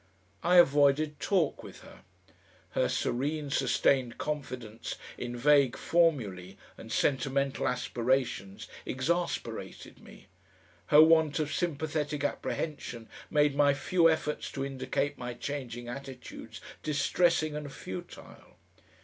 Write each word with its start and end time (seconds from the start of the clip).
I 0.41 0.55
avoided 0.55 1.19
talk 1.19 1.61
with 1.61 1.81
her. 1.81 2.01
Her 2.71 2.89
serene, 2.89 3.51
sustained 3.51 4.17
confidence 4.17 4.95
in 5.15 5.37
vague 5.37 5.77
formulae 5.77 6.57
and 6.75 6.91
sentimental 6.91 7.67
aspirations 7.67 8.67
exasperated 8.83 9.99
me; 10.01 10.25
her 10.87 11.03
want 11.03 11.37
of 11.37 11.53
sympathetic 11.53 12.23
apprehension 12.23 13.09
made 13.29 13.53
my 13.53 13.75
few 13.75 14.09
efforts 14.09 14.51
to 14.53 14.65
indicate 14.65 15.19
my 15.19 15.35
changing 15.35 15.87
attitudes 15.87 16.61
distressing 16.81 17.55
and 17.55 17.71
futile. 17.71 18.57